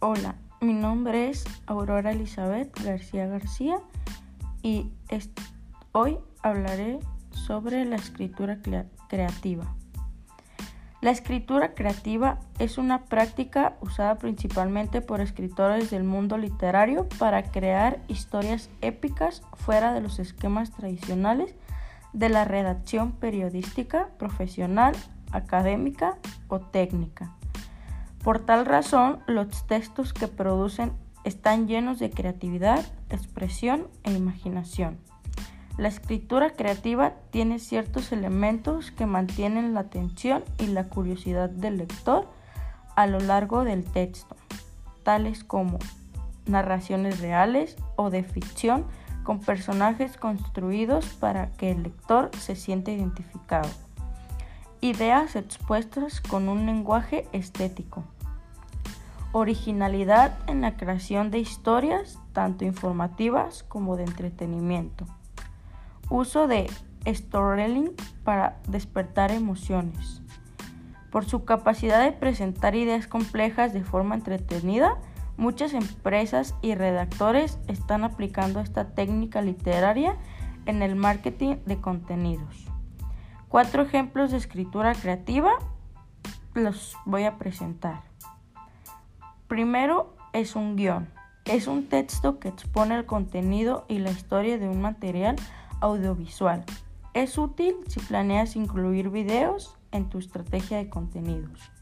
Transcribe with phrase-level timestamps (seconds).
[0.00, 3.80] Hola, mi nombre es Aurora Elizabeth García García
[4.62, 4.92] y
[5.90, 7.00] hoy hablaré
[7.32, 8.60] sobre la escritura
[9.08, 9.74] creativa.
[11.00, 18.00] La escritura creativa es una práctica usada principalmente por escritores del mundo literario para crear
[18.06, 21.56] historias épicas fuera de los esquemas tradicionales
[22.12, 24.94] de la redacción periodística, profesional,
[25.32, 27.37] académica o técnica.
[28.22, 30.92] Por tal razón, los textos que producen
[31.24, 34.98] están llenos de creatividad, expresión e imaginación.
[35.76, 42.28] La escritura creativa tiene ciertos elementos que mantienen la atención y la curiosidad del lector
[42.96, 44.34] a lo largo del texto,
[45.04, 45.78] tales como
[46.46, 48.86] narraciones reales o de ficción
[49.22, 53.68] con personajes construidos para que el lector se sienta identificado.
[54.80, 58.04] Ideas expuestas con un lenguaje estético
[59.32, 65.06] originalidad en la creación de historias, tanto informativas como de entretenimiento.
[66.08, 66.70] Uso de
[67.06, 67.92] storytelling
[68.24, 70.22] para despertar emociones.
[71.10, 74.98] Por su capacidad de presentar ideas complejas de forma entretenida,
[75.36, 80.16] muchas empresas y redactores están aplicando esta técnica literaria
[80.66, 82.66] en el marketing de contenidos.
[83.48, 85.52] Cuatro ejemplos de escritura creativa
[86.52, 88.02] los voy a presentar.
[89.46, 91.08] Primero es un guion.
[91.46, 95.36] Es un texto que expone el contenido y la historia de un material
[95.80, 96.62] audiovisual.
[97.14, 101.72] Es útil si planeas incluir videos en tu estrategia de contenidos.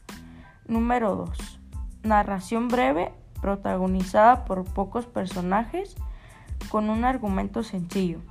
[0.69, 1.59] Número 2.
[2.03, 5.97] Narración breve protagonizada por pocos personajes
[6.69, 8.21] con un argumento sencillo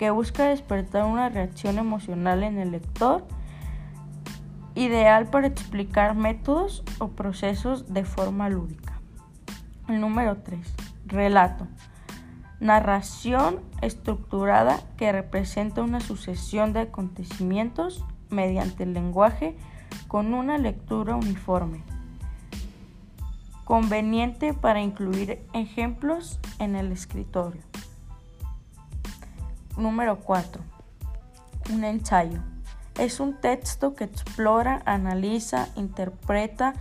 [0.00, 3.22] que busca despertar una reacción emocional en el lector
[4.74, 8.98] ideal para explicar métodos o procesos de forma lúdica.
[9.88, 10.58] El número 3.
[11.04, 11.68] Relato.
[12.60, 19.54] Narración estructurada que representa una sucesión de acontecimientos mediante el lenguaje
[20.08, 21.82] con una lectura uniforme.
[23.64, 27.69] Conveniente para incluir ejemplos en el escritorio.
[29.80, 30.62] Número 4.
[31.72, 32.40] Un ensayo.
[32.98, 36.74] Es un texto que explora, analiza, interpreta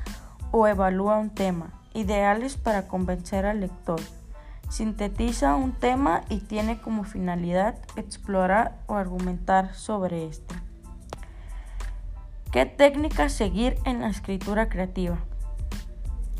[0.52, 4.02] o evalúa un tema, ideales para convencer al lector.
[4.70, 10.56] Sintetiza un tema y tiene como finalidad explorar o argumentar sobre este.
[12.52, 15.20] ¿Qué técnica seguir en la escritura creativa?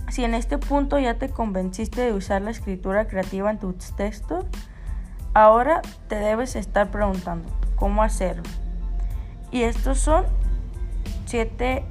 [0.10, 4.46] Si en este punto ya te convenciste de usar la escritura creativa en tus textos,
[5.40, 8.44] ahora te debes estar preguntando, ¿cómo hacerlo?
[9.52, 10.26] Y estos son
[11.26, 11.86] siete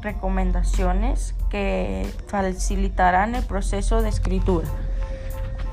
[0.00, 4.68] recomendaciones que facilitarán el proceso de escritura.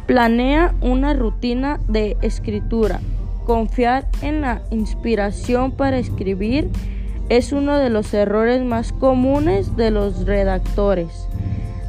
[0.08, 3.00] Planea una rutina de escritura.
[3.46, 6.72] Confiar en la inspiración para escribir
[7.30, 11.28] es uno de los errores más comunes de los redactores.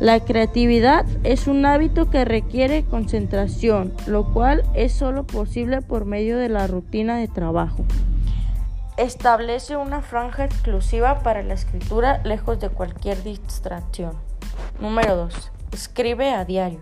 [0.00, 6.37] La creatividad es un hábito que requiere concentración, lo cual es solo posible por medio
[6.37, 7.84] de la rutina de trabajo.
[8.97, 14.15] Establece una franja exclusiva para la escritura lejos de cualquier distracción.
[14.81, 15.53] Número 2.
[15.72, 16.81] Escribe a diario.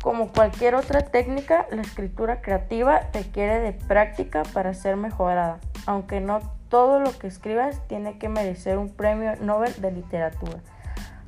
[0.00, 6.40] Como cualquier otra técnica, la escritura creativa requiere de práctica para ser mejorada, aunque no
[6.68, 10.60] todo lo que escribas tiene que merecer un premio Nobel de literatura.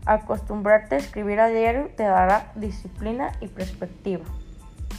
[0.07, 4.25] Acostumbrarte a escribir a diario te dará disciplina y perspectiva.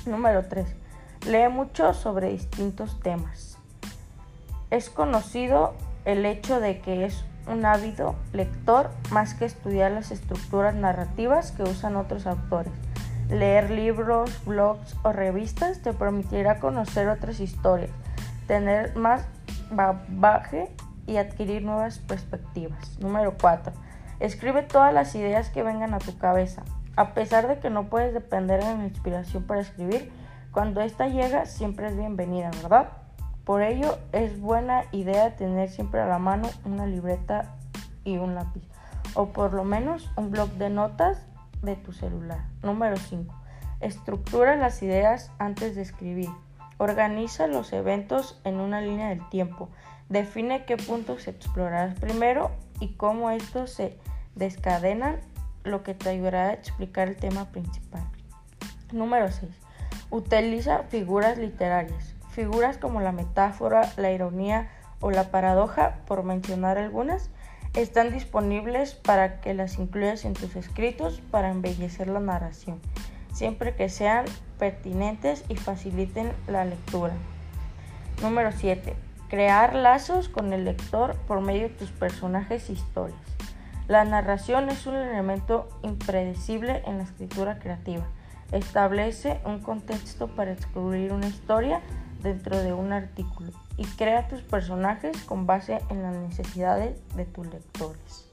[0.05, 0.67] Número 3.
[1.27, 3.57] Lee mucho sobre distintos temas.
[4.69, 10.75] Es conocido el hecho de que es un ávido lector más que estudiar las estructuras
[10.75, 12.73] narrativas que usan otros autores.
[13.29, 17.91] Leer libros, blogs o revistas te permitirá conocer otras historias,
[18.45, 19.25] tener más
[19.71, 20.69] bagaje
[21.05, 22.99] y adquirir nuevas perspectivas.
[22.99, 23.86] Número 4.
[24.19, 26.63] Escribe todas las ideas que vengan a tu cabeza.
[26.95, 30.11] A pesar de que no puedes depender de la inspiración para escribir,
[30.51, 32.89] cuando esta llega siempre es bienvenida, ¿verdad?
[33.43, 37.55] Por ello es buena idea tener siempre a la mano una libreta
[38.03, 38.63] y un lápiz,
[39.13, 41.27] o por lo menos un bloc de notas
[41.61, 42.45] de tu celular.
[42.63, 43.33] Número 5.
[43.79, 46.29] Estructura las ideas antes de escribir.
[46.77, 49.69] Organiza los eventos en una línea del tiempo.
[50.09, 53.97] Define qué puntos explorarás primero y cómo estos se
[54.35, 55.19] descadenan,
[55.63, 58.03] lo que te ayudará a explicar el tema principal.
[58.91, 59.51] Número 6.
[60.09, 62.15] Utiliza figuras literarias.
[62.31, 64.69] Figuras como la metáfora, la ironía
[65.01, 67.29] o la paradoja, por mencionar algunas,
[67.73, 72.79] Están disponibles para que las incluyas en tus escritos para embellecer la narración,
[73.33, 74.25] siempre que sean
[74.57, 77.13] pertinentes y faciliten la lectura.
[78.23, 78.95] Número 7.
[79.29, 83.19] Crear lazos con el lector por medio de tus personajes e historias.
[83.89, 88.05] La narración es un elemento impredecible en la escritura creativa.
[88.53, 91.81] Establece un contexto para excluir una historia
[92.23, 97.47] dentro de un artículo y crea tus personajes con base en las necesidades de tus
[97.47, 98.31] lectores.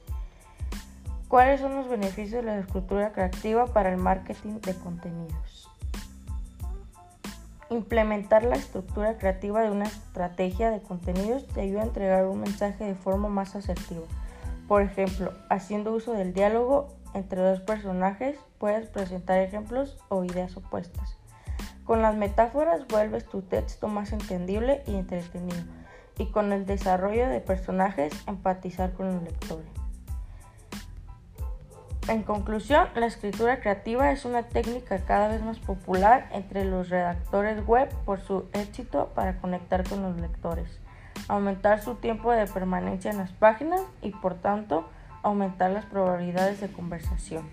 [1.26, 5.73] ¿Cuáles son los beneficios de la escritura creativa para el marketing de contenidos?
[7.70, 12.84] Implementar la estructura creativa de una estrategia de contenidos te ayuda a entregar un mensaje
[12.84, 14.04] de forma más asertiva.
[14.68, 21.16] Por ejemplo, haciendo uso del diálogo entre dos personajes, puedes presentar ejemplos o ideas opuestas.
[21.84, 25.64] Con las metáforas vuelves tu texto más entendible y entretenido,
[26.18, 29.83] y con el desarrollo de personajes empatizar con los lectores.
[32.06, 37.64] En conclusión, la escritura creativa es una técnica cada vez más popular entre los redactores
[37.66, 40.68] web por su éxito para conectar con los lectores,
[41.28, 44.86] aumentar su tiempo de permanencia en las páginas y por tanto
[45.22, 47.48] aumentar las probabilidades de conversación.